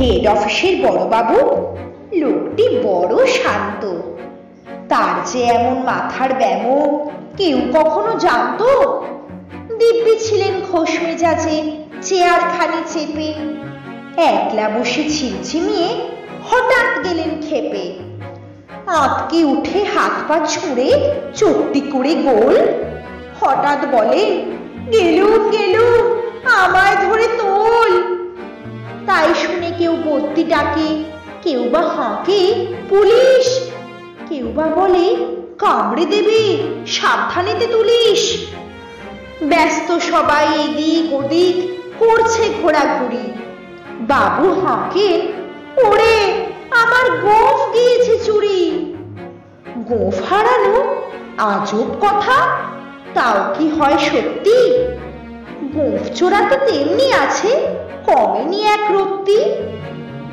Head 0.00 0.26
অফিসের 0.26 0.74
বড়বাবু 0.86 1.38
লোকটি 2.12 2.78
বড় 2.82 3.26
শান্ত। 3.26 3.92
তার 4.88 5.14
যে 5.32 5.42
এমন 5.42 5.82
মাথার 5.82 6.34
ব্যামো 6.34 7.08
কেউ 7.36 7.58
কখনো 7.72 8.18
জানতো? 8.18 8.68
দিব্যি 9.78 10.18
ছিলেন 10.18 10.54
খোশ 10.72 11.02
মেজাজে 11.02 11.62
চেয়ার 12.02 12.40
খানি 12.40 12.80
চেপে। 12.86 13.34
একলা 14.16 14.68
বসে 14.68 15.10
ছিমছিমিয়ে 15.10 15.88
হঠাৎ 16.50 17.04
গেলেন 17.04 17.30
খেপে 17.48 17.92
আঁতকে 18.86 19.44
উঠে 19.44 19.84
হাত 19.94 20.12
পা 20.28 20.46
ছুঁড়ে 20.46 20.88
চট্টি 21.34 21.80
করে 21.80 22.14
গোল। 22.14 22.56
হঠাৎ 23.40 23.78
বলেন 23.92 24.28
গেলুম 24.92 25.50
গেলুম। 25.50 26.19
ডাকে, 30.50 30.90
কেউ 31.42 31.62
বা 31.72 31.82
হাঁকে, 31.82 32.66
পুলিশ। 32.88 33.46
কেউ 34.28 34.46
বা 34.56 34.66
বলে, 34.66 35.06
কামড়ে 35.58 36.04
দেবে, 36.06 36.40
সাবধানেতে 36.86 37.66
তুলিস। 37.66 38.22
ব্যস্ত 39.42 39.88
সবাই 39.98 40.46
এদিক 40.64 41.14
ওদিক 41.14 41.56
করছে 41.98 42.42
ঘোরাঘুরি। 42.62 43.26
বাবু 44.00 44.46
হাঁকে, 44.60 45.08
ওরে, 45.86 46.16
আমার 46.70 47.06
গোফ 47.10 47.58
গিয়েছে 47.74 48.14
চুরি। 48.18 48.60
গোফ 49.90 50.16
হারানো 50.32 50.76
আজব 51.38 51.88
কথা, 52.00 52.38
তাও 53.14 53.54
কি 53.58 53.66
হয় 53.68 53.98
সত্যি? 53.98 54.58
গোফ 55.74 56.02
চোরা 56.14 56.40
তো 56.50 56.56
তেমনি 56.66 57.06
আছে, 57.12 57.50
কমেনি 58.06 58.60
এক 58.66 58.84
রত্তি 58.90 59.38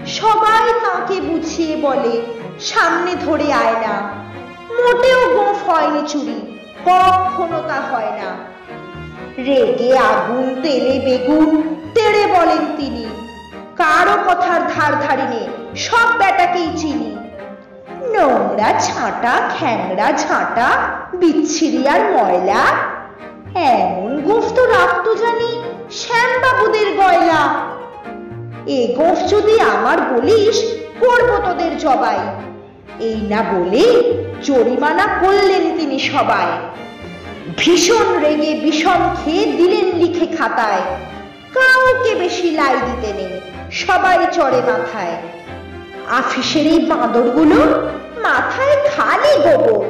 সবাই 0.08 0.66
তাকে 0.86 1.22
বুঝিয়ে 1.22 1.76
বলে, 1.78 2.22
সামনে 2.60 3.16
ধরে 3.16 3.54
আয় 3.54 3.78
না। 3.86 3.96
মোটেও 4.78 5.22
গোফ 5.36 5.70
হয়নি 5.70 6.02
চুরি, 6.08 6.40
কখনো 6.86 7.60
তা 7.70 7.82
হয় 7.92 8.12
না। 8.20 8.30
রেগে 9.38 9.98
আগুন 9.98 10.62
তেলে 10.64 11.00
বেগুন, 11.06 11.50
তেড়ে 11.94 12.28
বলেন 12.28 12.64
তিনি, 12.78 13.06
কারও 13.76 14.18
কথার 14.28 14.62
ধার 14.74 14.94
ধারিনে 15.08 15.44
সব 15.76 16.08
বেটাকেই 16.20 16.70
চিনি। 16.78 17.12
নোংরা 18.14 18.80
ছাঁটা, 18.80 19.34
খ্যাংরা 19.56 20.12
ঝাঁটা, 20.24 20.70
বিচ্ছিরি 21.14 21.88
আর 21.88 22.02
ময়লা, 22.14 22.64
এমন 23.56 24.22
গোফ 24.22 24.46
তো 24.56 24.66
রাখতো 24.66 25.16
জানি 25.16 25.52
এ 28.68 28.94
গোফ 28.98 29.18
যদি 29.28 29.60
আমার 29.60 29.98
বলিস, 30.02 30.58
করব 31.00 31.30
তোদের 31.46 31.78
জবাই। 31.78 32.20
এই 33.00 33.18
না 33.22 33.42
বলে 33.52 33.86
জরিমানা 34.44 35.08
করলেন 35.22 35.78
তিনি 35.78 36.00
সবাই। 36.00 36.46
ভীষণ 37.58 38.08
রেগে 38.20 38.54
বিষম 38.54 39.02
খেয়ে 39.20 39.45
দিলেন 39.45 39.88
লিখে 39.95 40.28
খাতায়। 40.36 40.82
কাউকে 41.54 42.16
বেশি 42.16 42.52
লাই 42.52 42.76
দিতে 42.88 43.14
নেই, 43.14 43.34
সবাই 43.72 44.18
চড়ে 44.32 44.62
মাথায়। 44.62 45.16
আফিসের 46.10 46.68
এই 46.68 46.80
বাঁদরগুলো 46.86 47.60
মাথায় 48.22 48.76
খালি 48.90 49.34
গোবর। 49.45 49.84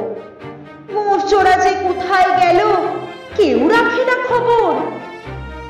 মুখ 0.94 1.26
চোরা 1.26 1.54
যে 1.58 1.72
কোথায় 1.82 2.30
গেল, 2.42 2.60
কেউ 3.36 3.68
রাখে 3.68 4.02
না 4.04 4.16
খবর। 4.28 4.72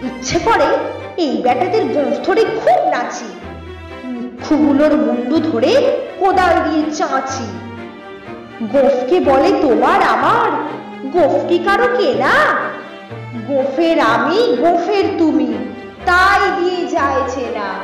ইচ্ছে 0.06 0.38
করে 0.38 0.97
এই 1.18 1.40
ব্যাটাদের 1.42 1.84
গোঁফ 1.84 2.26
ধরে 2.26 2.44
খুব 2.44 2.88
নাচি। 2.88 3.28
মুখগুলোর 4.04 4.96
মুন্ডু 4.96 5.38
ধরে 5.38 5.96
কোদাল 6.18 6.70
দিয়ে 6.70 6.90
চাঁচি। 6.90 7.44
গোফকে 8.62 9.20
বলে 9.20 9.52
তোমার 9.62 10.02
আমার 10.02 10.50
গোফ 11.10 11.48
কি 11.48 11.58
কারও 11.58 11.88
কেনা? 11.98 12.30
গোফের 13.46 14.00
আমি, 14.00 14.56
গোফের 14.60 15.04
তুমি, 15.18 15.54
তাই 16.06 16.60
দিয়ে 16.60 16.86
যায় 16.86 17.20
চেনা। 17.28 17.78